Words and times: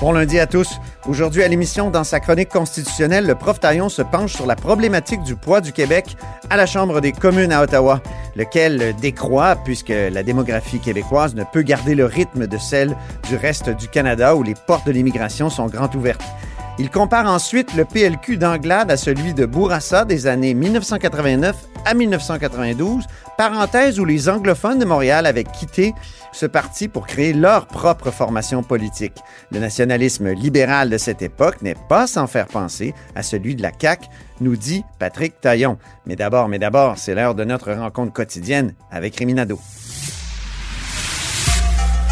Bon 0.00 0.12
lundi 0.12 0.38
à 0.38 0.46
tous. 0.46 0.78
Aujourd'hui 1.06 1.42
à 1.42 1.48
l'émission, 1.48 1.90
dans 1.90 2.04
sa 2.04 2.18
chronique 2.18 2.48
constitutionnelle, 2.48 3.26
le 3.26 3.34
prof 3.34 3.60
Taillon 3.60 3.88
se 3.88 4.00
penche 4.00 4.32
sur 4.32 4.46
la 4.46 4.56
problématique 4.56 5.22
du 5.22 5.36
poids 5.36 5.60
du 5.60 5.72
Québec 5.72 6.16
à 6.48 6.56
la 6.56 6.64
Chambre 6.64 7.00
des 7.00 7.12
communes 7.12 7.52
à 7.52 7.62
Ottawa, 7.62 8.00
lequel 8.36 8.94
décroît 9.00 9.56
puisque 9.56 9.90
la 9.90 10.22
démographie 10.22 10.80
québécoise 10.80 11.34
ne 11.34 11.44
peut 11.44 11.62
garder 11.62 11.94
le 11.94 12.06
rythme 12.06 12.46
de 12.46 12.56
celle 12.56 12.96
du 13.28 13.36
reste 13.36 13.68
du 13.68 13.88
Canada 13.88 14.34
où 14.34 14.42
les 14.42 14.54
portes 14.66 14.86
de 14.86 14.92
l'immigration 14.92 15.50
sont 15.50 15.66
grandes 15.66 15.94
ouvertes. 15.94 16.24
Il 16.78 16.90
compare 16.90 17.26
ensuite 17.26 17.74
le 17.74 17.84
PLQ 17.84 18.36
d'Anglade 18.36 18.90
à 18.90 18.96
celui 18.96 19.34
de 19.34 19.46
Bourassa 19.46 20.04
des 20.04 20.28
années 20.28 20.54
1989 20.54 21.56
à 21.84 21.92
1992, 21.92 23.04
parenthèse 23.36 23.98
où 23.98 24.04
les 24.04 24.28
anglophones 24.28 24.78
de 24.78 24.84
Montréal 24.84 25.26
avaient 25.26 25.44
quitté 25.44 25.92
ce 26.32 26.46
parti 26.46 26.88
pour 26.88 27.06
créer 27.06 27.32
leur 27.32 27.66
propre 27.66 28.10
formation 28.10 28.62
politique. 28.62 29.16
Le 29.50 29.58
nationalisme 29.58 30.30
libéral 30.32 30.90
de 30.90 30.98
cette 30.98 31.22
époque 31.22 31.62
n'est 31.62 31.76
pas 31.88 32.06
sans 32.06 32.26
faire 32.26 32.46
penser 32.46 32.94
à 33.14 33.22
celui 33.22 33.54
de 33.54 33.62
la 33.62 33.72
CAQ, 33.78 34.06
nous 34.40 34.56
dit 34.56 34.84
Patrick 34.98 35.40
Taillon. 35.40 35.78
Mais 36.06 36.16
d'abord, 36.16 36.48
mais 36.48 36.58
d'abord, 36.58 36.98
c'est 36.98 37.14
l'heure 37.14 37.34
de 37.34 37.44
notre 37.44 37.72
rencontre 37.72 38.12
quotidienne 38.12 38.74
avec 38.90 39.20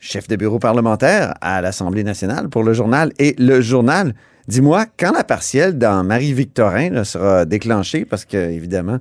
Chef 0.00 0.28
de 0.28 0.36
bureau 0.36 0.58
parlementaire 0.58 1.34
à 1.40 1.60
l'Assemblée 1.60 2.04
nationale 2.04 2.48
pour 2.48 2.62
le 2.62 2.72
journal 2.72 3.12
et 3.18 3.34
le 3.38 3.60
journal. 3.60 4.14
Dis-moi, 4.46 4.86
quand 4.98 5.12
la 5.12 5.24
partielle 5.24 5.76
dans 5.76 6.04
Marie-Victorin 6.04 7.04
sera 7.04 7.44
déclenchée, 7.44 8.04
parce 8.04 8.24
que, 8.24 8.36
évidemment, 8.36 8.98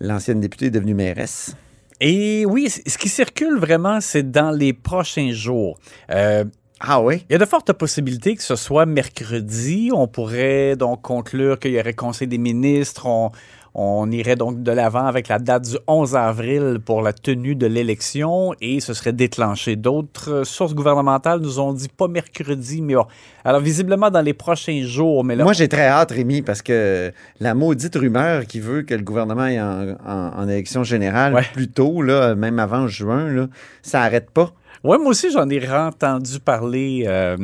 l'ancienne 0.00 0.40
députée 0.40 0.66
est 0.66 0.70
devenue 0.70 0.94
mairesse? 0.94 1.56
Et 2.00 2.44
oui, 2.46 2.68
ce 2.68 2.98
qui 2.98 3.08
circule 3.08 3.58
vraiment, 3.58 4.00
c'est 4.00 4.30
dans 4.30 4.50
les 4.50 4.72
prochains 4.74 5.32
jours. 5.32 5.78
Euh, 6.10 6.44
Ah 6.78 7.00
oui? 7.00 7.24
il 7.28 7.32
y 7.32 7.36
a 7.36 7.38
de 7.38 7.46
fortes 7.46 7.72
possibilités 7.72 8.36
que 8.36 8.42
ce 8.42 8.54
soit 8.54 8.84
mercredi. 8.84 9.90
On 9.92 10.06
pourrait 10.06 10.76
donc 10.76 11.00
conclure 11.00 11.58
qu'il 11.58 11.72
y 11.72 11.80
aurait 11.80 11.94
Conseil 11.94 12.28
des 12.28 12.38
ministres. 12.38 13.06
On, 13.06 13.30
on 13.78 14.10
irait 14.10 14.36
donc 14.36 14.62
de 14.62 14.72
l'avant 14.72 15.04
avec 15.04 15.28
la 15.28 15.38
date 15.38 15.68
du 15.68 15.76
11 15.86 16.16
avril 16.16 16.78
pour 16.82 17.02
la 17.02 17.12
tenue 17.12 17.54
de 17.54 17.66
l'élection 17.66 18.54
et 18.62 18.80
ce 18.80 18.94
serait 18.94 19.12
déclenché. 19.12 19.76
D'autres 19.76 20.44
sources 20.44 20.74
gouvernementales 20.74 21.40
nous 21.40 21.60
ont 21.60 21.74
dit 21.74 21.90
pas 21.94 22.08
mercredi, 22.08 22.80
mais 22.80 22.94
bon. 22.94 23.04
Alors, 23.44 23.60
visiblement, 23.60 24.10
dans 24.10 24.22
les 24.22 24.32
prochains 24.32 24.80
jours. 24.82 25.22
Mais 25.24 25.36
là, 25.36 25.44
Moi, 25.44 25.52
j'ai 25.52 25.68
très 25.68 25.86
hâte, 25.88 26.10
Rémi, 26.12 26.40
parce 26.40 26.62
que 26.62 27.12
la 27.38 27.54
maudite 27.54 27.94
rumeur 27.96 28.46
qui 28.46 28.60
veut 28.60 28.80
que 28.80 28.94
le 28.94 29.02
gouvernement 29.02 29.46
est 29.46 29.60
en, 29.60 29.90
en- 30.06 30.32
en 30.38 30.48
élection 30.48 30.82
générale 30.82 31.34
Ouais. 31.34 31.44
plus 31.52 31.68
tôt, 31.68 32.00
là, 32.00 32.34
même 32.34 32.58
avant 32.58 32.86
juin, 32.88 33.28
là, 33.30 33.46
ça 33.82 34.00
n'arrête 34.00 34.30
pas. 34.30 34.52
Ouais, 34.84 34.96
moi 34.96 35.08
aussi, 35.08 35.30
j'en 35.30 35.48
ai 35.50 35.60
entendu 35.70 36.40
parler. 36.40 37.04
euh, 37.06 37.36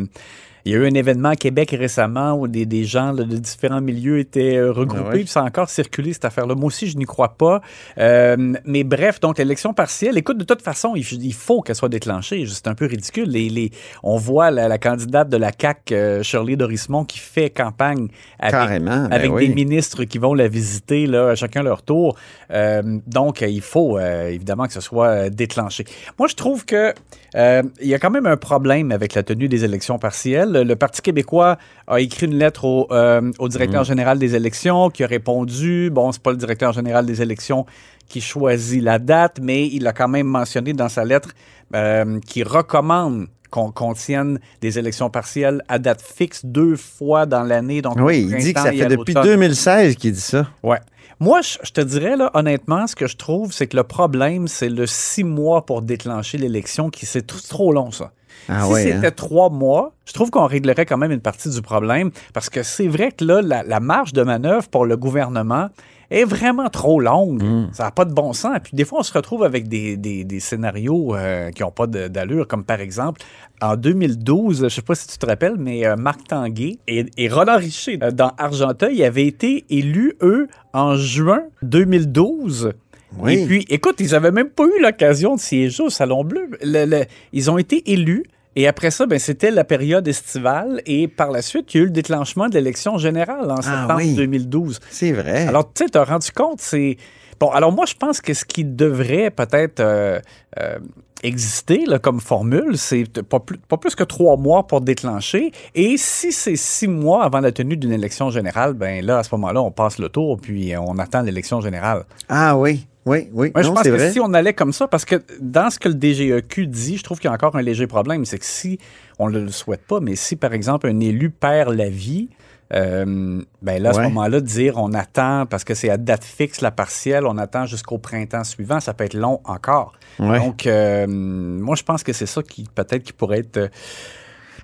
il 0.65 0.73
y 0.73 0.75
a 0.75 0.78
eu 0.78 0.87
un 0.87 0.95
événement 0.95 1.31
à 1.31 1.37
Québec 1.37 1.75
récemment 1.78 2.34
où 2.34 2.47
des, 2.49 2.67
des 2.67 2.84
gens 2.84 3.12
là, 3.12 3.25
de 3.25 3.37
différents 3.37 3.81
milieux 3.81 4.19
étaient 4.19 4.56
euh, 4.56 4.71
regroupés, 4.73 5.03
Ah 5.06 5.09
ouais? 5.11 5.19
puis 5.21 5.28
ça 5.28 5.41
a 5.41 5.45
encore 5.45 5.69
circulé 5.69 6.12
cette 6.12 6.25
affaire-là. 6.25 6.55
Moi 6.55 6.67
aussi, 6.67 6.87
je 6.89 6.97
n'y 6.97 7.05
crois 7.05 7.37
pas. 7.37 7.61
Euh, 7.99 8.55
mais 8.65 8.84
bref, 8.84 9.19
donc 9.21 9.39
l'élection 9.39 9.75
partielle, 9.75 10.17
écoute, 10.19 10.39
de 10.39 10.45
toute 10.45 10.62
façon, 10.62 10.95
il, 10.95 11.34
faut 11.34 11.62
qu'elle 11.62 11.77
soit 11.77 11.89
déclenchée. 11.89 12.45
C'est 12.47 12.69
un 12.69 12.75
peu 12.75 12.87
ridicule. 12.87 13.28
Les, 13.28 13.49
les- 13.49 13.71
on 14.03 14.17
voit 14.17 14.50
la, 14.50 14.69
la 14.69 14.78
candidate 14.78 15.28
de 15.28 15.37
la 15.37 15.50
CAQ, 15.59 15.95
euh, 15.95 16.23
Shirley 16.23 16.56
Dorismont, 16.56 17.05
qui 17.05 17.19
fait 17.19 17.50
campagne 17.50 18.09
avec, 18.39 18.53
Carrément, 18.53 19.05
ben 19.09 19.12
avec 19.12 19.33
oui. 19.33 19.49
des 19.49 19.55
ministres 19.55 20.05
qui 20.05 20.19
vont 20.19 20.34
la 20.34 20.49
visiter, 20.49 21.06
là, 21.06 21.31
à 21.31 21.34
chacun 21.34 21.62
leur 21.62 21.83
tour. 21.83 22.17
Euh, 22.53 22.83
donc, 23.06 23.41
il 23.41 23.61
faut 23.62 23.99
évidemment 23.99 24.67
que 24.67 24.73
ce 24.73 24.81
soit 24.81 25.31
déclenché. 25.31 25.84
Moi, 26.19 26.29
je 26.29 26.34
trouve 26.34 26.65
que 26.65 26.93
il 27.34 27.89
y 27.89 27.94
a 27.94 27.99
quand 27.99 28.11
même 28.11 28.27
un 28.27 28.37
problème 28.37 28.93
avec 28.93 29.15
la 29.15 29.23
tenue 29.23 29.49
des 29.49 29.65
élections 29.65 29.99
partielles. 29.99 30.51
Le 30.52 30.76
Parti 30.76 31.02
québécois 31.02 31.56
a 31.86 32.00
écrit 32.00 32.26
une 32.26 32.36
lettre 32.38 32.64
au, 32.64 32.86
euh, 32.90 33.30
au 33.38 33.48
directeur 33.48 33.84
général 33.84 34.18
des 34.18 34.34
élections 34.34 34.90
qui 34.90 35.02
a 35.04 35.06
répondu. 35.06 35.90
Bon, 35.90 36.12
c'est 36.12 36.22
pas 36.22 36.30
le 36.30 36.36
directeur 36.36 36.72
général 36.72 37.06
des 37.06 37.22
élections 37.22 37.66
qui 38.08 38.20
choisit 38.20 38.82
la 38.82 38.98
date, 38.98 39.38
mais 39.42 39.66
il 39.68 39.86
a 39.86 39.92
quand 39.92 40.08
même 40.08 40.26
mentionné 40.26 40.72
dans 40.74 40.88
sa 40.88 41.04
lettre 41.04 41.30
euh, 41.74 42.20
qu'il 42.20 42.46
recommande 42.46 43.26
qu'on 43.50 43.70
qu'on 43.70 43.92
tienne 43.94 44.38
des 44.62 44.78
élections 44.78 45.10
partielles 45.10 45.62
à 45.68 45.78
date 45.78 46.00
fixe 46.02 46.44
deux 46.44 46.76
fois 46.76 47.26
dans 47.26 47.42
l'année. 47.42 47.82
Donc, 47.82 47.96
Oui, 47.98 48.26
il 48.30 48.36
dit 48.38 48.54
que 48.54 48.60
ça 48.60 48.72
fait 48.72 48.86
depuis 48.96 49.12
l'automne. 49.14 49.30
2016 49.32 49.96
qu'il 49.96 50.12
dit 50.12 50.20
ça. 50.20 50.46
Ouais. 50.62 50.78
Moi, 51.20 51.40
je, 51.42 51.58
je 51.62 51.70
te 51.70 51.80
dirais, 51.82 52.16
là, 52.16 52.30
honnêtement, 52.34 52.86
ce 52.86 52.96
que 52.96 53.06
je 53.06 53.16
trouve, 53.16 53.52
c'est 53.52 53.66
que 53.69 53.76
le 53.76 53.84
problème, 53.84 54.48
c'est 54.48 54.69
le 54.70 54.86
six 54.86 55.22
mois 55.22 55.64
pour 55.66 55.82
déclencher 55.82 56.36
l'élection, 56.38 56.90
qui 56.90 57.06
c'est 57.06 57.30
tr- 57.30 57.46
trop 57.46 57.72
long, 57.72 57.90
ça. 57.92 58.10
Ah 58.48 58.65
si 58.66 58.72
ouais, 58.72 58.82
c'était 58.84 59.06
hein? 59.06 59.12
trois 59.15 59.50
mois, 59.50 59.93
je 60.06 60.12
trouve 60.12 60.31
qu'on 60.31 60.47
réglerait 60.47 60.87
quand 60.87 60.98
même 60.98 61.12
une 61.12 61.20
partie 61.20 61.48
du 61.50 61.62
problème, 61.62 62.10
parce 62.34 62.50
que 62.50 62.62
c'est 62.62 62.88
vrai 62.88 63.12
que 63.12 63.25
là, 63.25 63.41
la, 63.43 63.62
la 63.62 63.81
marge 63.81 64.12
de 64.12 64.22
manœuvre 64.22 64.69
pour 64.69 64.84
le 64.84 64.97
gouvernement 64.97 65.69
est 66.10 66.25
vraiment 66.25 66.69
trop 66.69 67.00
longue. 67.00 67.43
Mm. 67.43 67.69
Ça 67.72 67.84
n'a 67.84 67.91
pas 67.91 68.04
de 68.04 68.12
bon 68.12 68.34
sens. 68.34 68.59
Puis 68.62 68.72
des 68.75 68.84
fois, 68.84 68.98
on 69.00 69.03
se 69.03 69.12
retrouve 69.15 69.44
avec 69.44 69.66
des, 69.69 69.97
des- 69.97 70.25
des 70.25 70.41
scénarios 70.41 71.15
euh, 71.16 71.50
qui 71.53 71.62
n'ont 71.62 71.70
pas 71.70 71.87
d'allure, 71.87 72.47
comme 72.47 72.65
par 72.65 72.81
exemple, 72.81 73.22
en 73.62 73.76
2012, 73.76 74.59
je 74.59 74.64
ne 74.64 74.69
sais 74.69 74.82
pas 74.82 74.94
si 74.94 75.06
tu 75.08 75.17
te 75.17 75.25
rappelles, 75.25 75.56
mais 75.56 75.87
euh, 75.87 75.96
Marc 75.96 76.25
Tanguay 76.29 76.79
et, 76.87 77.06
et 77.17 77.29
Roland 77.31 77.56
Richer, 77.56 77.99
euh, 78.02 78.11
dans 78.11 78.32
Argenteuil, 78.37 79.02
avaient 79.05 79.25
été 79.26 79.64
élus, 79.70 80.14
eux, 80.20 80.49
en 80.75 80.96
juin 80.96 81.40
2012. 81.62 82.73
Oui. 83.19 83.35
Et 83.41 83.47
puis, 83.47 83.67
écoute, 83.69 83.97
ils 84.00 84.11
n'avaient 84.12 84.31
même 84.32 84.49
pas 84.50 84.64
eu 84.64 84.81
l'occasion 84.82 85.37
de 85.37 85.41
siéger 85.41 85.82
au 85.82 85.91
Salon 85.91 86.25
Bleu. 86.25 86.49
Le- 86.62 86.85
le- 86.87 87.05
ils 87.32 87.50
ont 87.50 87.59
été 87.59 87.91
élus. 87.93 88.25
Et 88.55 88.67
après 88.69 88.91
ça, 88.91 89.06
ben, 89.06 89.19
c'était 89.19 89.50
la 89.50 89.64
période 89.64 90.06
estivale. 90.06 90.82
Et 90.87 91.09
par 91.09 91.31
la 91.31 91.41
suite, 91.41 91.73
il 91.73 91.76
y 91.76 91.81
a 91.81 91.82
eu 91.85 91.87
le 91.87 91.93
déclenchement 91.93 92.49
de 92.49 92.55
l'élection 92.55 92.99
générale 92.99 93.50
en 93.50 93.56
septembre 93.62 93.87
Ah 93.91 93.97
oui. 93.97 94.14
2012. 94.14 94.79
C'est 94.91 95.12
vrai. 95.12 95.47
Alors, 95.47 95.73
tu 95.73 95.85
sais, 95.85 95.91
tu 95.91 95.97
as 95.99 96.05
rendu 96.05 96.31
compte, 96.32 96.61
c'est. 96.61 96.97
Bon, 97.43 97.50
alors 97.50 97.73
moi, 97.73 97.87
je 97.87 97.94
pense 97.94 98.21
que 98.21 98.35
ce 98.35 98.44
qui 98.44 98.65
devrait 98.65 99.33
peut-être 99.33 99.81
euh, 99.81 100.21
euh, 100.61 100.79
exister 101.25 101.87
là, 101.87 101.99
comme 101.99 102.21
formule, 102.21 102.79
c'est 102.79 103.21
pas 103.25 103.41
plus, 103.41 103.59
pas 103.59 103.79
plus 103.79 103.97
que 103.97 104.05
trois 104.05 104.37
mois 104.37 104.69
pour 104.69 104.81
déclencher. 104.81 105.50
Et 105.75 105.97
si 105.97 106.31
c'est 106.31 106.55
six 106.55 106.87
mois 106.87 107.25
avant 107.25 107.41
la 107.41 107.50
tenue 107.50 107.77
d'une 107.77 107.91
élection 107.91 108.31
générale, 108.31 108.75
ben 108.75 109.05
là, 109.05 109.19
à 109.19 109.23
ce 109.25 109.31
moment-là, 109.35 109.61
on 109.61 109.73
passe 109.73 109.99
le 109.99 110.09
tour, 110.09 110.39
puis 110.41 110.75
on 110.77 111.00
attend 111.00 111.23
l'élection 111.23 111.61
générale. 111.61 112.05
Ah 112.29 112.56
oui, 112.56 112.87
oui, 113.06 113.29
oui. 113.33 113.50
Moi, 113.53 113.62
je 113.62 113.71
pense 113.71 113.83
que 113.83 113.89
vrai. 113.89 114.12
si 114.12 114.21
on 114.21 114.33
allait 114.35 114.55
comme 114.55 114.73
ça, 114.73 114.87
parce 114.87 115.05
que 115.05 115.21
dans 115.41 115.69
ce 115.69 115.81
que 115.81 115.89
le 115.89 115.97
DGEQ 116.00 116.69
dit, 116.69 116.97
je 116.97 117.03
trouve 117.03 117.19
qu'il 117.19 117.27
y 117.27 117.33
a 117.33 117.35
encore 117.35 117.56
un 117.56 117.62
léger 117.62 117.89
problème, 117.89 118.25
c'est 118.25 118.39
que 118.39 118.47
si, 118.47 118.79
on 119.19 119.31
ne 119.31 119.41
le 119.41 119.50
souhaite 119.50 119.85
pas, 119.85 119.99
mais 119.99 120.15
si, 120.15 120.37
par 120.37 120.53
exemple, 120.53 120.87
un 120.87 121.00
élu 121.00 121.31
perd 121.31 121.75
la 121.75 121.89
vie, 121.89 122.29
euh, 122.31 122.42
ben 122.74 123.82
là, 123.82 123.90
à 123.90 123.92
ce 123.92 124.00
moment-là, 124.00 124.40
dire 124.40 124.74
on 124.78 124.92
attend, 124.94 125.44
parce 125.46 125.62
que 125.64 125.74
c'est 125.74 125.90
à 125.90 125.98
date 125.98 126.24
fixe 126.24 126.60
la 126.62 126.70
partielle, 126.70 127.26
on 127.26 127.36
attend 127.36 127.66
jusqu'au 127.66 127.98
printemps 127.98 128.44
suivant, 128.44 128.80
ça 128.80 128.94
peut 128.94 129.04
être 129.04 129.14
long 129.14 129.40
encore. 129.44 129.92
Ouais. 130.19 130.38
Donc, 130.38 130.66
euh, 130.66 131.06
moi, 131.06 131.76
je 131.76 131.82
pense 131.82 132.02
que 132.02 132.12
c'est 132.12 132.26
ça 132.26 132.42
qui, 132.42 132.64
peut-être, 132.74 133.02
qui 133.02 133.12
pourrait 133.12 133.40
être... 133.40 133.56
euh, 133.58 133.69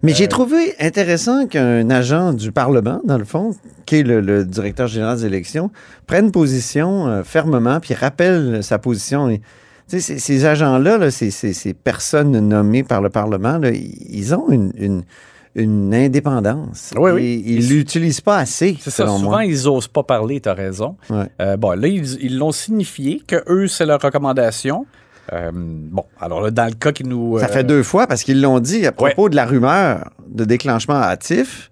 Mais 0.02 0.14
j'ai 0.14 0.28
trouvé 0.28 0.74
intéressant 0.80 1.46
qu'un 1.46 1.90
agent 1.90 2.32
du 2.32 2.50
Parlement, 2.52 3.00
dans 3.04 3.18
le 3.18 3.24
fond, 3.24 3.54
qui 3.84 3.96
est 3.96 4.02
le, 4.04 4.20
le 4.20 4.44
directeur 4.44 4.86
général 4.86 5.18
des 5.18 5.26
élections, 5.26 5.70
prenne 6.06 6.30
position 6.30 7.06
euh, 7.08 7.22
fermement, 7.24 7.78
puis 7.80 7.94
rappelle 7.94 8.62
sa 8.62 8.78
position. 8.78 9.28
Et, 9.28 9.40
ces, 9.86 10.00
ces 10.00 10.44
agents-là, 10.44 10.98
là, 10.98 11.10
ces, 11.10 11.30
ces- 11.30 11.54
ces 11.54 11.72
personnes 11.74 12.38
nommées 12.46 12.84
par 12.84 13.00
le 13.00 13.08
Parlement, 13.08 13.56
là, 13.58 13.70
ils 13.70 13.96
ils 14.10 14.34
ont 14.34 14.50
une, 14.50 14.70
une- 14.76 15.02
une 15.62 15.94
indépendance. 15.94 16.92
Oui, 16.96 17.10
oui. 17.10 17.22
Et 17.24 17.52
ils 17.52 17.68
l'utilisent 17.68 18.20
pas 18.20 18.38
assez, 18.38 18.76
C'est 18.80 18.90
ça, 18.90 19.06
souvent, 19.06 19.18
moi. 19.18 19.44
ils 19.44 19.68
osent 19.68 19.88
pas 19.88 20.02
parler, 20.02 20.40
tu 20.40 20.48
as 20.48 20.54
raison. 20.54 20.96
Ouais. 21.10 21.30
Euh, 21.40 21.56
bon, 21.56 21.78
là, 21.78 21.88
ils 21.88 22.18
ils 22.22 22.38
l'ont 22.38 22.52
signifié 22.52 23.22
que 23.26 23.42
eux, 23.48 23.66
c'est 23.66 23.86
leur 23.86 24.00
recommandation. 24.00 24.86
Euh, 25.32 25.50
bon, 25.52 26.04
alors 26.20 26.40
là, 26.40 26.50
dans 26.50 26.66
le 26.66 26.72
cas 26.72 26.92
qui 26.92 27.04
nous... 27.04 27.38
Ça 27.38 27.46
euh, 27.46 27.48
fait 27.48 27.64
deux 27.64 27.82
fois 27.82 28.06
parce 28.06 28.22
qu'ils 28.22 28.40
l'ont 28.40 28.60
dit 28.60 28.86
à 28.86 28.92
propos 28.92 29.28
de 29.28 29.36
la 29.36 29.44
rumeur 29.44 30.10
de 30.26 30.44
déclenchement 30.44 30.94
hâtif. 30.94 31.70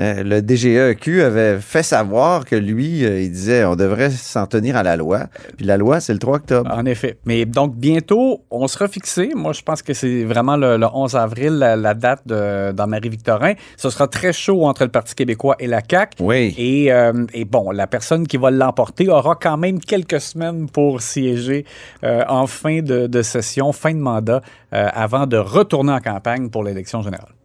Euh, 0.00 0.22
le 0.22 0.40
DGEQ 0.40 1.22
avait 1.22 1.58
fait 1.58 1.82
savoir 1.82 2.44
que 2.44 2.54
lui, 2.54 3.04
euh, 3.04 3.20
il 3.20 3.32
disait 3.32 3.64
on 3.64 3.74
devrait 3.74 4.10
s'en 4.10 4.46
tenir 4.46 4.76
à 4.76 4.82
la 4.82 4.96
loi. 4.96 5.26
Puis 5.56 5.66
la 5.66 5.76
loi, 5.76 6.00
c'est 6.00 6.12
le 6.12 6.18
3 6.18 6.36
octobre. 6.36 6.70
En 6.72 6.84
effet. 6.84 7.18
Mais 7.24 7.44
donc, 7.44 7.74
bientôt, 7.74 8.42
on 8.50 8.68
sera 8.68 8.86
fixé. 8.86 9.30
Moi, 9.34 9.52
je 9.52 9.62
pense 9.62 9.82
que 9.82 9.94
c'est 9.94 10.24
vraiment 10.24 10.56
le, 10.56 10.76
le 10.76 10.86
11 10.92 11.16
avril, 11.16 11.50
la, 11.54 11.76
la 11.76 11.94
date 11.94 12.22
de, 12.26 12.72
dans 12.72 12.86
Marie-Victorin. 12.86 13.54
Ce 13.76 13.90
sera 13.90 14.06
très 14.06 14.32
chaud 14.32 14.66
entre 14.66 14.84
le 14.84 14.90
Parti 14.90 15.14
québécois 15.14 15.56
et 15.58 15.66
la 15.66 15.80
CAQ. 15.88 16.22
Oui. 16.22 16.54
Et, 16.56 16.92
euh, 16.92 17.26
et 17.34 17.44
bon, 17.44 17.70
la 17.70 17.86
personne 17.86 18.26
qui 18.26 18.36
va 18.36 18.50
l'emporter 18.50 19.08
aura 19.08 19.34
quand 19.34 19.56
même 19.56 19.80
quelques 19.80 20.20
semaines 20.20 20.68
pour 20.68 21.00
siéger 21.00 21.64
en 22.02 22.46
fin 22.46 22.80
de, 22.80 23.06
de 23.06 23.22
session, 23.22 23.72
fin 23.72 23.92
de 23.92 23.98
mandat, 23.98 24.42
avant 24.70 25.26
de 25.26 25.36
retourner 25.36 25.92
en 25.92 26.00
campagne 26.00 26.48
pour 26.50 26.62
l'élection 26.62 27.02
générale. 27.02 27.37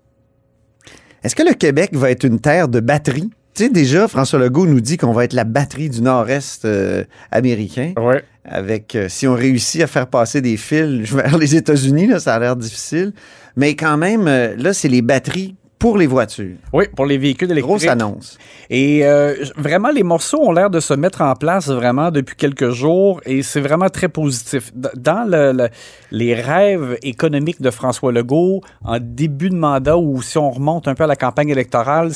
Est-ce 1.24 1.36
que 1.36 1.44
le 1.44 1.54
Québec 1.54 1.92
va 1.94 2.12
être 2.12 2.25
une 2.25 2.40
terre 2.40 2.68
de 2.68 2.81
batterie? 2.81 3.30
Tu 3.54 3.64
sais, 3.64 3.70
déjà, 3.70 4.10
François 4.10 4.40
Legault 4.40 4.66
nous 4.66 4.81
dit 4.81 4.98
qu'on 4.98 5.14
va 5.14 5.24
être 5.24 5.34
la 5.34 5.46
batterie 5.46 5.90
du 5.90 6.02
nord-est 6.02 6.66
euh, 6.66 7.06
américain. 7.31 7.94
Oui. 7.98 8.16
Avec, 8.44 8.94
euh, 8.96 9.08
si 9.08 9.25
on 9.25 9.34
réussit 9.34 9.81
à 9.81 9.88
faire 9.88 10.08
passer 10.08 10.42
des 10.42 10.58
fils 10.58 11.10
vers 11.14 11.38
les 11.38 11.56
États-Unis, 11.56 12.08
là, 12.08 12.20
ça 12.20 12.36
a 12.36 12.40
l'air 12.40 12.58
difficile. 12.58 13.14
Mais 13.56 13.75
quand 13.75 13.96
même, 13.96 14.28
euh, 14.28 14.54
là, 14.58 14.74
c'est 14.74 14.90
les 14.90 15.02
batteries 15.02 15.56
pour 15.83 15.97
les 15.97 16.07
voitures. 16.07 16.56
Oui, 16.71 16.85
pour 16.95 17.06
les 17.06 17.18
véhicules 17.18 17.51
électriques. 17.51 17.68
Grosse 17.68 17.88
annonce. 17.88 18.38
Et 18.69 19.06
euh, 19.06 19.35
vraiment, 19.57 19.89
les 19.89 20.03
morceaux 20.03 20.39
ont 20.41 20.53
l'air 20.53 20.69
de 20.69 20.80
se 20.80 20.94
mettre 20.94 21.19
en 21.21 21.35
place 21.35 21.68
vraiment 21.68 22.09
depuis 22.09 22.38
quelques 22.38 22.69
jours 22.69 23.19
et 23.25 23.44
c'est 23.44 23.59
vraiment 23.59 23.89
très 23.89 24.07
positif. 24.07 24.71
Dans 24.95 25.25
le- 25.30 25.51
le- 25.51 25.68
les 26.12 26.35
rêves 26.35 26.97
économiques 27.03 27.62
de 27.62 27.69
François 27.69 28.13
Legault, 28.13 28.62
en 28.85 28.97
début 29.01 29.50
de 29.50 29.56
mandat 29.56 29.97
ou 29.97 30.21
si 30.21 30.38
on 30.38 30.51
remonte 30.51 30.88
un 30.88 30.95
peu 30.95 31.03
à 31.03 31.07
la 31.07 31.18
campagne 31.18 31.50
électorale, 31.50 32.12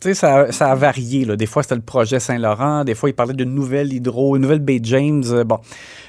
tu 0.00 0.08
sais, 0.08 0.14
ça, 0.14 0.52
ça 0.52 0.70
a 0.70 0.74
varié. 0.74 1.24
Là. 1.24 1.36
Des 1.36 1.46
fois, 1.46 1.62
c'était 1.62 1.74
le 1.76 1.80
projet 1.80 2.20
Saint-Laurent. 2.20 2.84
Des 2.84 2.94
fois, 2.94 3.08
il 3.08 3.14
parlait 3.14 3.34
d'une 3.34 3.54
nouvelle 3.54 3.92
hydro, 3.92 4.36
une 4.36 4.42
nouvelle 4.42 4.58
Bay 4.60 4.80
James. 4.82 5.24
euh, 5.30 5.44
bon. 5.44 5.58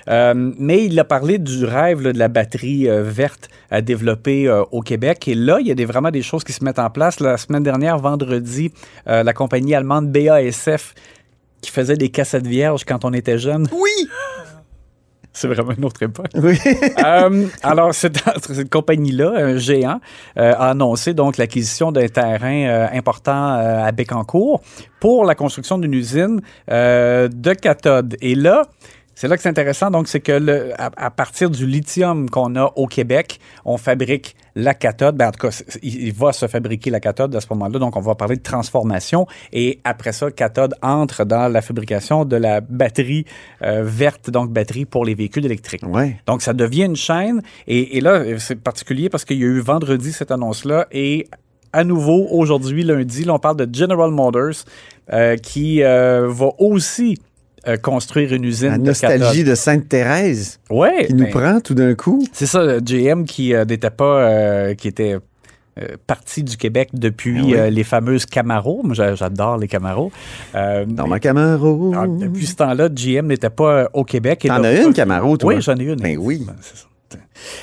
Euh, 0.09 0.51
mais 0.57 0.85
il 0.85 0.99
a 0.99 1.03
parlé 1.03 1.37
du 1.37 1.65
rêve 1.65 2.01
là, 2.01 2.13
de 2.13 2.19
la 2.19 2.27
batterie 2.27 2.89
euh, 2.89 3.03
verte 3.03 3.49
à 3.71 3.81
développer 3.81 4.47
euh, 4.47 4.63
au 4.71 4.81
Québec. 4.81 5.27
Et 5.27 5.35
là, 5.35 5.59
il 5.59 5.67
y 5.67 5.71
a 5.71 5.75
des, 5.75 5.85
vraiment 5.85 6.11
des 6.11 6.21
choses 6.21 6.43
qui 6.43 6.53
se 6.53 6.63
mettent 6.63 6.79
en 6.79 6.89
place. 6.89 7.19
La 7.19 7.37
semaine 7.37 7.63
dernière, 7.63 7.97
vendredi, 7.97 8.71
euh, 9.07 9.23
la 9.23 9.33
compagnie 9.33 9.75
allemande 9.75 10.11
BASF 10.11 10.93
qui 11.61 11.71
faisait 11.71 11.97
des 11.97 12.09
cassettes 12.09 12.47
vierges 12.47 12.85
quand 12.85 13.03
on 13.05 13.13
était 13.13 13.37
jeune. 13.37 13.67
Oui! 13.71 14.09
C'est 15.37 15.47
vraiment 15.47 15.73
une 15.77 15.85
autre 15.85 16.01
époque. 16.01 16.31
Oui. 16.35 16.57
Euh, 17.05 17.45
alors, 17.63 17.93
cette, 17.93 18.17
cette 18.43 18.69
compagnie-là, 18.69 19.33
un 19.35 19.57
géant, 19.57 19.99
euh, 20.37 20.53
a 20.53 20.71
annoncé 20.71 21.13
donc 21.13 21.37
l'acquisition 21.37 21.91
d'un 21.91 22.07
terrain 22.07 22.65
euh, 22.65 22.87
important 22.91 23.55
euh, 23.55 23.85
à 23.85 23.91
Bécancour 23.91 24.61
pour 24.99 25.25
la 25.25 25.35
construction 25.35 25.77
d'une 25.77 25.93
usine 25.93 26.41
euh, 26.71 27.29
de 27.31 27.53
cathodes. 27.53 28.17
Et 28.19 28.35
là, 28.35 28.63
c'est 29.19 29.27
là 29.27 29.35
que 29.35 29.41
c'est 29.41 29.49
intéressant. 29.49 29.89
Donc, 29.89 30.07
c'est 30.07 30.19
que 30.19 30.31
le, 30.31 30.79
à, 30.79 30.91
à 30.95 31.09
partir 31.09 31.49
du 31.49 31.65
lithium 31.65 32.29
qu'on 32.29 32.55
a 32.55 32.71
au 32.75 32.85
Québec, 32.85 33.39
on 33.65 33.77
fabrique 33.77 34.35
la 34.53 34.75
cathode. 34.75 35.17
Ben, 35.17 35.29
en 35.29 35.31
tout 35.31 35.47
cas, 35.47 35.63
il 35.81 36.13
va 36.13 36.31
se 36.33 36.47
fabriquer 36.47 36.91
la 36.91 36.99
cathode 36.99 37.35
à 37.35 37.41
ce 37.41 37.47
moment-là. 37.49 37.79
Donc, 37.79 37.95
on 37.95 37.99
va 37.99 38.13
parler 38.13 38.35
de 38.35 38.43
transformation. 38.43 39.25
Et 39.51 39.79
après 39.83 40.11
ça, 40.11 40.29
cathode 40.29 40.75
entre 40.83 41.25
dans 41.25 41.51
la 41.51 41.63
fabrication 41.63 42.25
de 42.25 42.35
la 42.35 42.61
batterie 42.61 43.25
euh, 43.63 43.81
verte, 43.83 44.29
donc 44.29 44.51
batterie 44.51 44.85
pour 44.85 45.03
les 45.03 45.15
véhicules 45.15 45.47
électriques. 45.47 45.81
Ouais. 45.87 46.17
Donc, 46.27 46.43
ça 46.43 46.53
devient 46.53 46.85
une 46.85 46.95
chaîne. 46.95 47.41
Et, 47.65 47.97
et 47.97 48.01
là, 48.01 48.37
c'est 48.37 48.61
particulier 48.61 49.09
parce 49.09 49.25
qu'il 49.25 49.39
y 49.39 49.43
a 49.43 49.47
eu 49.47 49.61
vendredi 49.61 50.11
cette 50.11 50.29
annonce-là. 50.29 50.85
Et 50.91 51.27
à 51.73 51.83
nouveau, 51.83 52.27
aujourd'hui, 52.29 52.83
lundi, 52.83 53.23
là, 53.23 53.33
on 53.33 53.39
parle 53.39 53.57
de 53.57 53.75
General 53.75 54.11
Motors 54.11 54.63
euh, 55.11 55.37
qui 55.37 55.81
euh, 55.81 56.27
va 56.29 56.49
aussi 56.59 57.17
euh, 57.67 57.77
construire 57.77 58.33
une 58.33 58.43
usine 58.45 58.69
La 58.69 58.77
nostalgie 58.77 59.43
de 59.43 59.55
Sainte-Thérèse 59.55 60.59
Ouais, 60.69 61.05
qui 61.07 61.13
nous 61.13 61.25
ben, 61.25 61.31
prend 61.31 61.59
tout 61.59 61.73
d'un 61.73 61.95
coup. 61.95 62.25
C'est 62.33 62.45
ça, 62.45 62.79
GM 62.79 63.23
qui 63.25 63.53
euh, 63.53 63.65
n'était 63.65 63.89
pas, 63.89 64.21
euh, 64.21 64.73
qui 64.75 64.87
était 64.87 65.17
euh, 65.79 65.87
parti 66.07 66.43
du 66.43 66.57
Québec 66.57 66.89
depuis 66.93 67.37
Ah 67.39 67.43
oui. 67.45 67.55
euh, 67.55 67.69
les 67.69 67.83
fameuses 67.83 68.25
Camaro. 68.25 68.81
Moi, 68.83 68.93
j'a- 68.95 69.15
j'adore 69.15 69.57
les 69.57 69.67
Camaro. 69.67 70.11
Euh, 70.55 70.85
Dans 70.85 71.07
ma 71.07 71.19
Camaro. 71.19 71.91
alors, 71.93 72.07
depuis 72.07 72.45
ce 72.47 72.55
temps-là, 72.55 72.89
GM 72.89 73.27
n'était 73.27 73.49
pas 73.49 73.73
euh, 73.83 73.87
au 73.93 74.03
Québec. 74.03 74.45
Et 74.45 74.47
T'en 74.47 74.63
as 74.63 74.73
une 74.81 74.93
Camaro, 74.93 75.37
toi? 75.37 75.53
Oui, 75.53 75.61
j'en 75.61 75.75
ai 75.75 75.83
une. 75.83 75.95
Ben 75.97 76.17
oui. 76.19 76.45
C'est 76.61 76.77
ça. 76.77 76.85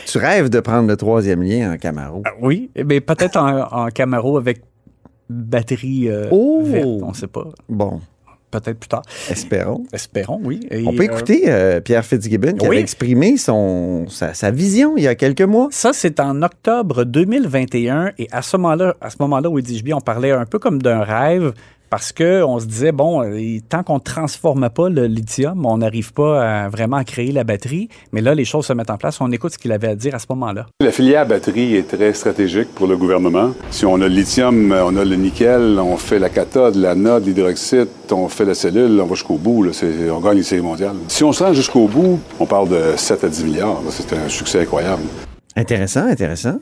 Tu 0.06 0.18
rêves 0.18 0.48
de 0.48 0.60
prendre 0.60 0.88
le 0.88 0.96
troisième 0.96 1.42
lien 1.42 1.72
en 1.72 1.76
Camaro. 1.76 2.22
Ah, 2.24 2.30
Oui, 2.40 2.70
mais 2.86 3.00
peut-être 3.00 3.36
en, 3.36 3.62
en 3.70 3.88
Camaro 3.88 4.38
avec 4.38 4.62
batterie 5.28 6.08
euh, 6.08 6.28
Oh! 6.30 6.62
verte, 6.64 6.86
on 6.86 7.08
ne 7.08 7.14
sait 7.14 7.26
pas. 7.26 7.48
Bon, 7.68 8.00
Peut-être 8.54 8.78
plus 8.78 8.88
tard. 8.88 9.02
espérons. 9.30 9.84
Espérons, 9.92 10.40
oui. 10.44 10.60
Et, 10.70 10.84
On 10.86 10.92
peut 10.92 11.02
euh, 11.02 11.06
écouter 11.06 11.42
euh, 11.48 11.80
Pierre 11.80 12.04
Fitzgibbon 12.04 12.52
qui 12.52 12.68
oui. 12.68 12.76
avait 12.76 12.80
exprimé 12.80 13.36
son, 13.36 14.06
sa, 14.08 14.32
sa 14.32 14.52
vision 14.52 14.96
il 14.96 15.02
y 15.02 15.08
a 15.08 15.16
quelques 15.16 15.42
mois. 15.42 15.66
Ça, 15.72 15.92
c'est 15.92 16.20
en 16.20 16.40
octobre 16.40 17.02
2021. 17.02 18.12
Et 18.18 18.28
à 18.30 18.42
ce 18.42 18.56
moment-là, 18.56 18.94
à 19.00 19.10
ce 19.10 19.16
moment-là, 19.20 19.50
où 19.50 19.60
dit 19.60 19.82
on 19.92 20.00
parlait 20.00 20.30
un 20.30 20.46
peu 20.46 20.60
comme 20.60 20.80
d'un 20.80 21.00
rêve 21.00 21.52
parce 21.94 22.10
qu'on 22.10 22.58
se 22.58 22.66
disait, 22.66 22.90
bon, 22.90 23.22
euh, 23.22 23.58
tant 23.68 23.84
qu'on 23.84 23.94
ne 23.94 24.00
transforme 24.00 24.68
pas 24.68 24.88
le 24.88 25.06
lithium, 25.06 25.64
on 25.64 25.78
n'arrive 25.78 26.12
pas 26.12 26.64
à 26.64 26.68
vraiment 26.68 26.96
à 26.96 27.04
créer 27.04 27.30
la 27.30 27.44
batterie. 27.44 27.88
Mais 28.10 28.20
là, 28.20 28.34
les 28.34 28.44
choses 28.44 28.66
se 28.66 28.72
mettent 28.72 28.90
en 28.90 28.96
place. 28.96 29.20
On 29.20 29.30
écoute 29.30 29.52
ce 29.52 29.58
qu'il 29.58 29.70
avait 29.70 29.86
à 29.86 29.94
dire 29.94 30.12
à 30.12 30.18
ce 30.18 30.26
moment-là. 30.30 30.66
La 30.80 30.90
filière 30.90 31.24
batterie 31.24 31.76
est 31.76 31.86
très 31.86 32.12
stratégique 32.12 32.74
pour 32.74 32.88
le 32.88 32.96
gouvernement. 32.96 33.52
Si 33.70 33.86
on 33.86 33.94
a 33.94 33.98
le 33.98 34.06
lithium, 34.08 34.72
on 34.76 34.96
a 34.96 35.04
le 35.04 35.14
nickel, 35.14 35.78
on 35.78 35.96
fait 35.96 36.18
la 36.18 36.30
cathode, 36.30 36.74
l'anode, 36.74 37.26
l'hydroxyde, 37.26 37.86
on 38.10 38.26
fait 38.26 38.44
la 38.44 38.54
cellule, 38.54 39.00
on 39.00 39.06
va 39.06 39.14
jusqu'au 39.14 39.36
bout. 39.36 39.62
là. 39.62 39.70
C'est- 39.72 40.10
on 40.10 40.18
gagne 40.18 40.38
les 40.38 40.42
séries 40.42 40.62
mondiales. 40.62 40.96
Si 41.06 41.22
on 41.22 41.32
se 41.32 41.44
rend 41.44 41.52
jusqu'au 41.52 41.86
bout, 41.86 42.18
on 42.40 42.46
parle 42.46 42.70
de 42.70 42.94
7 42.96 43.22
à 43.22 43.28
10 43.28 43.44
milliards. 43.44 43.80
là. 43.84 43.90
C'est 43.90 44.12
un 44.14 44.28
succès 44.28 44.62
incroyable. 44.62 45.02
Intéressant, 45.54 46.08
intéressant. 46.08 46.56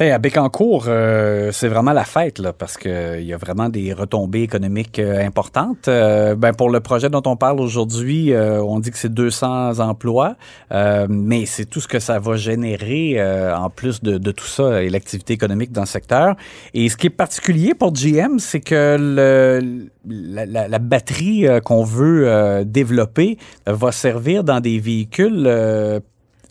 Ben, 0.00 0.12
à 0.12 0.18
Bécancourt, 0.18 0.86
euh, 0.88 1.52
c'est 1.52 1.68
vraiment 1.68 1.92
la 1.92 2.04
fête, 2.06 2.38
là, 2.38 2.54
parce 2.54 2.78
qu'il 2.78 3.20
y 3.20 3.34
a 3.34 3.36
vraiment 3.36 3.68
des 3.68 3.92
retombées 3.92 4.40
économiques 4.40 4.98
euh, 4.98 5.22
importantes. 5.22 5.88
Euh, 5.88 6.34
ben, 6.34 6.54
pour 6.54 6.70
le 6.70 6.80
projet 6.80 7.10
dont 7.10 7.20
on 7.26 7.36
parle 7.36 7.60
aujourd'hui, 7.60 8.32
euh, 8.32 8.62
on 8.62 8.80
dit 8.80 8.90
que 8.92 8.96
c'est 8.96 9.12
200 9.12 9.78
emplois, 9.78 10.36
euh, 10.72 11.06
mais 11.10 11.44
c'est 11.44 11.66
tout 11.66 11.80
ce 11.80 11.86
que 11.88 11.98
ça 11.98 12.18
va 12.18 12.36
générer 12.36 13.16
euh, 13.18 13.54
en 13.54 13.68
plus 13.68 14.00
de, 14.02 14.16
tout 14.32 14.46
ça 14.46 14.82
et 14.82 14.88
l'activité 14.88 15.34
économique 15.34 15.70
dans 15.70 15.82
le 15.82 15.86
secteur. 15.86 16.34
Et 16.72 16.88
ce 16.88 16.96
qui 16.96 17.08
est 17.08 17.10
particulier 17.10 17.74
pour 17.74 17.92
GM, 17.92 18.38
c'est 18.38 18.60
que 18.60 18.96
le, 18.98 19.90
la, 20.08 20.46
la- 20.46 20.78
batterie 20.78 21.46
euh, 21.46 21.60
qu'on 21.60 21.84
veut 21.84 22.26
euh, 22.26 22.64
développer 22.64 23.36
euh, 23.68 23.74
va 23.74 23.92
servir 23.92 24.44
dans 24.44 24.60
des 24.60 24.78
véhicules 24.78 25.44
euh, 25.46 26.00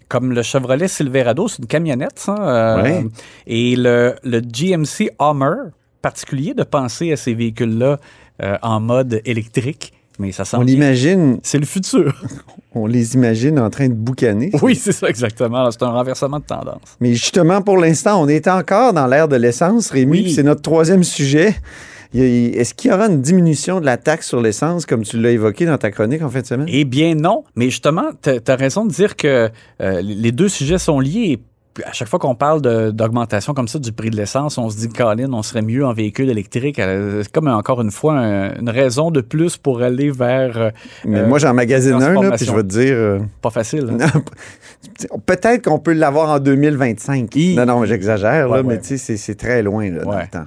comme 0.09 0.33
le 0.33 0.41
Chevrolet 0.41 0.87
Silverado, 0.89 1.47
c'est 1.47 1.59
une 1.59 1.67
camionnette, 1.67 2.17
ça. 2.19 2.35
euh, 2.35 2.81
Ouais. 2.83 3.05
Et 3.47 3.75
le, 3.77 4.15
le 4.23 4.41
GMC 4.41 5.11
Hummer, 5.21 5.69
particulier 6.01 6.53
de 6.53 6.63
penser 6.63 7.11
à 7.13 7.15
ces 7.15 7.33
véhicules-là 7.33 7.97
euh, 8.41 8.57
en 8.61 8.79
mode 8.79 9.21
électrique. 9.25 9.93
mais 10.17 10.31
ça 10.31 10.43
sent 10.45 10.57
On 10.57 10.61
l'imagine, 10.63 11.39
C'est 11.43 11.59
le 11.59 11.65
futur. 11.65 12.13
on 12.73 12.87
les 12.87 13.13
imagine 13.15 13.59
en 13.59 13.69
train 13.69 13.87
de 13.87 13.93
boucaner. 13.93 14.49
oui, 14.61 14.75
c'est 14.75 14.91
ça 14.91 15.07
exactement. 15.09 15.69
C'est 15.71 15.83
un 15.83 15.91
renversement 15.91 16.39
de 16.39 16.43
tendance. 16.45 16.81
Mais 16.99 17.13
justement, 17.13 17.61
pour 17.61 17.77
l'instant, 17.77 18.21
on 18.21 18.27
est 18.27 18.47
encore 18.47 18.93
dans 18.93 19.07
l'ère 19.07 19.27
de 19.27 19.35
l'essence, 19.35 19.91
Rémi, 19.91 20.11
Oui. 20.11 20.23
puis 20.23 20.33
c'est 20.33 20.43
notre 20.43 20.61
troisième 20.61 21.03
sujet. 21.03 21.55
Est-ce 22.13 22.73
qu'il 22.73 22.89
y 22.89 22.93
aura 22.93 23.05
une 23.07 23.21
diminution 23.21 23.79
de 23.79 23.85
la 23.85 23.97
taxe 23.97 24.27
sur 24.27 24.41
l'essence, 24.41 24.85
comme 24.85 25.03
tu 25.03 25.19
l'as 25.21 25.29
évoqué 25.31 25.65
dans 25.65 25.77
ta 25.77 25.91
chronique 25.91 26.21
en 26.23 26.29
fin 26.29 26.41
de 26.41 26.45
semaine? 26.45 26.67
Eh 26.69 26.83
bien 26.85 27.13
non, 27.15 27.43
mais 27.55 27.65
justement, 27.65 28.09
tu 28.21 28.31
as 28.47 28.55
raison 28.55 28.85
de 28.85 28.91
dire 28.91 29.15
que 29.15 29.49
euh, 29.81 30.01
les 30.01 30.31
deux 30.31 30.49
sujets 30.49 30.79
sont 30.79 30.99
liés. 30.99 31.39
À 31.85 31.93
chaque 31.93 32.09
fois 32.09 32.19
qu'on 32.19 32.35
parle 32.35 32.61
d'augmentation 32.91 33.53
comme 33.53 33.67
ça 33.69 33.79
du 33.79 33.93
prix 33.93 34.09
de 34.09 34.17
l'essence, 34.17 34.57
on 34.57 34.69
se 34.69 34.75
dit, 34.75 34.89
Colin, 34.89 35.31
on 35.31 35.43
serait 35.43 35.61
mieux 35.61 35.85
en 35.85 35.93
véhicule 35.93 36.29
électrique. 36.29 36.77
Euh, 36.79 37.21
C'est 37.23 37.31
comme 37.31 37.47
encore 37.47 37.79
une 37.81 37.91
fois 37.91 38.15
un- 38.17 38.55
une 38.59 38.69
raison 38.69 39.11
de 39.11 39.21
plus 39.21 39.55
pour 39.55 39.81
aller 39.81 40.09
vers... 40.11 40.57
euh, 40.57 40.71
Mais 41.05 41.25
moi, 41.25 41.37
j'en 41.37 41.53
magasine 41.53 41.93
un, 41.93 42.21
là, 42.21 42.31
puis 42.31 42.45
je 42.45 42.51
vais 42.51 42.63
te 42.63 42.67
dire... 42.67 42.95
euh, 42.95 43.19
Pas 43.41 43.51
facile. 43.51 43.87
hein? 43.97 44.07
Peut-être 45.25 45.65
qu'on 45.65 45.79
peut 45.79 45.93
l'avoir 45.93 46.29
en 46.31 46.39
2025. 46.39 47.33
Hi. 47.35 47.55
Non, 47.55 47.65
non, 47.65 47.85
j'exagère, 47.85 48.49
là, 48.49 48.57
Ouais, 48.57 48.63
mais 48.63 48.79
tu 48.81 48.97
sais, 48.97 49.15
c'est- 49.15 49.35
très 49.35 49.61
loin 49.61 49.89
là, 49.89 50.03
dans 50.03 50.11
le 50.19 50.27
temps. 50.27 50.45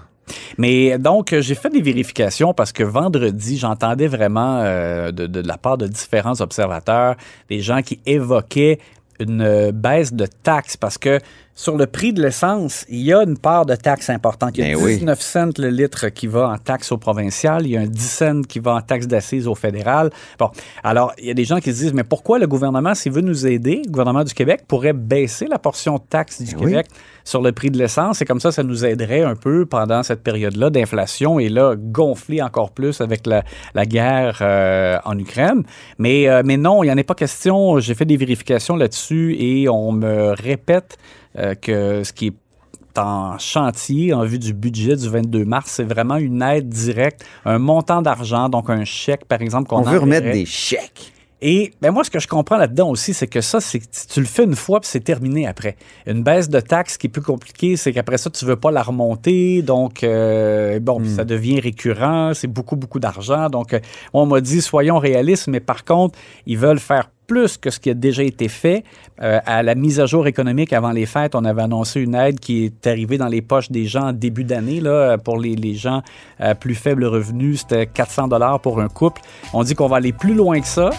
Mais 0.59 0.99
donc, 0.99 1.33
euh, 1.33 1.41
j'ai 1.41 1.55
fait 1.55 1.71
des 1.71 1.81
vérifications 1.81 2.55
parce 2.55 2.73
que 2.73 2.83
vendredi, 2.83 3.59
j'entendais 3.59 4.07
vraiment 4.07 4.61
euh, 4.63 5.11
de, 5.13 5.41
la 5.41 5.59
part 5.59 5.79
de 5.79 5.87
différents 5.87 6.41
observateurs 6.41 7.17
des 7.49 7.61
gens 7.61 7.83
qui 7.83 8.01
évoquaient 8.07 8.79
une 9.21 9.43
euh, 9.43 9.73
baisse 9.73 10.13
de 10.13 10.27
taxes 10.27 10.77
parce 10.77 10.99
que 10.99 11.21
sur 11.55 11.77
le 11.77 11.87
prix 11.87 12.15
de 12.15 12.23
l'essence, 12.23 12.87
il 12.89 13.03
y 13.03 13.13
a 13.13 13.23
une 13.23 13.37
part 13.37 13.67
de 13.67 13.75
taxes 13.75 14.09
importante. 14.09 14.57
Il 14.57 14.65
y 14.65 14.73
a 14.73 14.75
Ben 14.75 14.83
oui. 14.83 14.95
19 14.95 15.21
cents 15.21 15.51
le 15.59 15.69
litre 15.69 16.09
qui 16.09 16.27
va 16.27 16.49
en 16.49 16.57
taxes 16.57 16.93
au 16.93 16.97
provincial, 16.97 17.67
il 17.67 17.73
y 17.73 17.77
a 17.77 17.81
un 17.81 17.87
10 17.87 18.03
cents 18.03 18.43
qui 18.43 18.59
va 18.59 18.75
en 18.75 18.81
taxes 18.81 19.07
d'assises 19.07 19.47
au 19.47 19.55
fédéral. 19.55 20.11
Bon, 20.39 20.51
alors, 20.83 21.13
il 21.19 21.27
y 21.27 21.31
a 21.31 21.35
des 21.35 21.45
gens 21.45 21.59
qui 21.59 21.73
se 21.73 21.79
disent, 21.79 21.93
mais 21.93 22.05
pourquoi 22.05 22.39
le 22.39 22.47
gouvernement, 22.47 22.95
s'il 22.95 23.13
veut 23.13 23.21
nous 23.21 23.47
aider, 23.47 23.83
le 23.85 23.91
gouvernement 23.91 24.25
du 24.25 24.33
Québec 24.33 24.63
pourrait 24.67 24.95
baisser 24.95 25.47
la 25.47 25.59
portion 25.59 25.97
de 25.97 26.03
taxes 26.09 26.41
du 26.41 26.55
Ben 26.55 26.61
oui. 26.61 26.71
Québec 26.71 26.87
sur 27.25 27.43
le 27.43 27.53
prix 27.53 27.71
de 27.71 27.79
l'essence? 27.79 28.23
Et 28.23 28.25
comme 28.25 28.41
ça, 28.41 28.51
ça 28.51 28.63
nous 28.63 28.87
aiderait 28.87 29.23
un 29.23 29.37
peu 29.37 29.67
pendant 29.67 30.03
cette 30.03 30.23
période-là 30.23 30.71
d'inflation 30.71 31.39
et 31.39 31.51
là, 31.51 31.75
gonfler 31.77 32.41
encore 32.41 32.71
plus 32.71 33.03
avec 33.03 33.27
la, 33.27 33.45
la 33.75 33.85
guerre 33.85 34.39
euh, 34.41 34.99
en 35.05 35.19
Ukraine. 35.19 35.65
Mais, 35.99 36.29
euh, 36.29 36.43
mais 36.45 36.57
non, 36.57 36.83
il 36.83 36.87
n'y 36.87 36.93
en 36.93 36.99
a 36.99 37.05
pas 37.05 37.15
question. 37.15 37.79
J'ai 37.79 37.95
fait 37.95 38.07
des 38.07 38.17
vérifications 38.17 38.77
là-dessus 38.77 39.37
et 39.39 39.69
on 39.69 39.93
me 39.93 40.31
répète 40.31 40.99
euh, 41.39 41.55
que 41.55 42.05
ce 42.05 42.13
qui 42.13 42.29
est 42.29 42.99
en 42.99 43.39
chantier 43.39 44.13
en 44.13 44.25
vue 44.25 44.39
du 44.39 44.53
budget 44.53 44.97
du 44.97 45.09
22 45.09 45.45
mars, 45.45 45.73
c'est 45.73 45.85
vraiment 45.85 46.17
une 46.17 46.43
aide 46.43 46.69
directe, 46.69 47.25
un 47.45 47.59
montant 47.59 48.03
d'argent, 48.03 48.49
donc 48.49 48.69
un 48.71 48.85
chèque, 48.85 49.25
par 49.25 49.41
exemple, 49.41 49.69
qu'on 49.69 49.79
On 49.79 49.83
veut 49.83 49.99
remettre 49.99 50.31
des 50.31 50.45
chèques. 50.47 51.13
Et 51.45 51.73
ben 51.83 51.91
moi, 51.91 52.05
ce 52.05 52.11
que 52.11 52.21
je 52.21 52.29
comprends 52.29 52.57
là-dedans 52.57 52.89
aussi, 52.89 53.13
c'est 53.13 53.27
que 53.27 53.41
ça, 53.41 53.61
c'est 53.61 53.81
tu 54.09 54.21
le 54.21 54.27
fais 54.27 54.45
une 54.45 54.55
fois 54.55 54.79
puis 54.79 54.89
c'est 54.89 55.01
terminé 55.01 55.49
après. 55.49 55.75
Une 56.07 56.23
baisse 56.23 56.49
de 56.49 56.61
taxes 56.61 56.97
qui 56.97 57.09
est 57.09 57.11
plus 57.11 57.21
compliquée, 57.21 57.77
c'est 57.77 57.93
qu'après 57.93 58.17
ça, 58.17 58.31
tu 58.31 58.45
veux 58.45 58.55
pas 58.55 58.71
la 58.71 58.85
remonter. 58.85 59.61
Donc, 59.63 60.05
euh, 60.05 60.79
bon, 60.79 61.01
puis 61.01 61.11
ça 61.11 61.25
devient 61.25 61.59
récurrent. 61.59 62.33
C'est 62.33 62.47
beaucoup, 62.47 62.77
beaucoup 62.77 63.01
d'argent. 63.01 63.49
Donc, 63.51 63.75
euh, 63.75 63.81
on 64.13 64.25
m'a 64.25 64.41
dit, 64.41 64.63
soyons 64.63 65.01
réalistes, 65.01 65.49
mais 65.49 65.59
par 65.59 65.85
contre, 65.85 66.17
ils 66.47 66.59
veulent 66.59 66.79
faire 66.79 67.11
plus 67.33 67.57
que 67.57 67.71
ce 67.71 67.81
qui 67.81 67.89
a 67.89 67.95
déjà 67.95 68.23
été 68.23 68.49
fait. 68.49 68.85
Euh, 69.23 69.41
à 69.47 69.63
la 69.63 69.75
mise 69.75 70.01
à 70.01 70.05
jour 70.07 70.27
économique 70.27 70.75
avant 70.75 70.91
les 70.91 71.07
fêtes, 71.07 71.35
on 71.35 71.47
avait 71.47 71.63
annoncé 71.63 71.99
une 71.99 72.15
aide 72.15 72.39
qui 72.39 72.67
est 72.67 72.87
arrivée 72.87 73.17
dans 73.17 73.29
les 73.29 73.41
poches 73.41 73.71
des 73.71 73.87
gens 73.87 74.09
en 74.09 74.13
début 74.13 74.45
d'année. 74.45 74.81
Là, 74.81 75.17
pour 75.17 75.39
les, 75.39 75.75
gens 75.75 76.03
à 76.39 76.55
plus 76.55 76.75
faible 76.75 77.07
revenu, 77.07 77.57
c'était 77.57 77.87
400 77.87 78.29
dollars 78.29 78.61
pour 78.61 78.81
un 78.81 78.89
couple. 78.89 79.23
On 79.55 79.63
dit 79.63 79.75
qu'on 79.75 79.89
va 79.89 79.97
aller 79.97 80.13
plus 80.13 80.35
loin 80.35 80.61
que 80.61 80.67
ça. 80.67 80.91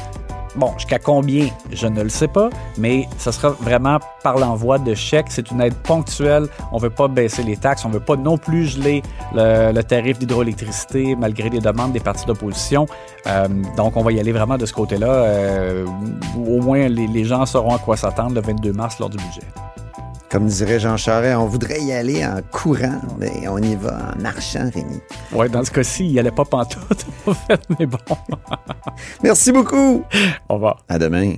Bon, 0.55 0.71
jusqu'à 0.77 0.99
combien, 0.99 1.47
je 1.71 1.87
ne 1.87 2.03
le 2.03 2.09
sais 2.09 2.27
pas, 2.27 2.49
mais 2.77 3.07
ce 3.17 3.31
sera 3.31 3.49
vraiment 3.49 3.99
par 4.21 4.37
l'envoi 4.37 4.77
de 4.77 4.93
chèques. 4.93 5.27
C'est 5.29 5.49
une 5.49 5.61
aide 5.61 5.73
ponctuelle. 5.73 6.47
On 6.71 6.77
ne 6.77 6.81
veut 6.81 6.89
pas 6.89 7.07
baisser 7.07 7.43
les 7.43 7.57
taxes. 7.57 7.85
On 7.85 7.89
ne 7.89 7.95
veut 7.95 7.99
pas 7.99 8.15
non 8.15 8.37
plus 8.37 8.67
geler 8.67 9.01
le, 9.33 9.81
tarif 9.81 10.19
d'hydroélectricité 10.19 11.15
malgré 11.15 11.49
les 11.49 11.59
demandes 11.59 11.91
des 11.91 11.99
partis 11.99 12.25
d'opposition. 12.25 12.85
Euh, 13.25 13.47
donc, 13.77 13.97
on 13.97 14.03
va 14.03 14.11
y 14.11 14.19
aller 14.19 14.31
vraiment 14.31 14.57
de 14.57 14.65
ce 14.65 14.73
côté-là. 14.73 15.07
Euh, 15.07 15.85
au 16.37 16.61
moins, 16.61 16.87
les, 16.87 17.07
les 17.07 17.25
gens 17.25 17.45
sauront 17.45 17.75
à 17.75 17.79
quoi 17.79 17.97
s'attendre 17.97 18.35
le 18.35 18.41
22 18.41 18.73
mars 18.73 18.99
lors 18.99 19.09
du 19.09 19.17
budget. 19.17 19.41
Comme 20.33 20.47
dirait 20.47 20.79
Jean 20.79 20.97
Charest, 20.97 21.37
on 21.37 21.45
voudrait 21.45 21.79
y 21.79 21.93
aller 21.93 22.25
en 22.25 22.41
courant, 22.51 22.99
mais 23.19 23.47
on 23.47 23.59
y 23.59 23.75
va 23.75 24.13
en 24.17 24.19
marchant, 24.19 24.67
Rémi. 24.73 24.99
Oui, 25.31 25.47
dans 25.47 25.63
ce 25.63 25.69
cas-ci, 25.69 26.07
il 26.07 26.13
n'y 26.13 26.17
allait 26.17 26.31
pas 26.31 26.43
pantoute, 26.43 27.05
en 27.27 27.35
fait, 27.35 27.61
mais 27.77 27.85
bon. 27.85 27.99
Merci 29.21 29.51
beaucoup. 29.51 30.03
Au 30.49 30.55
revoir. 30.55 30.83
À 30.89 30.97
demain. 30.97 31.35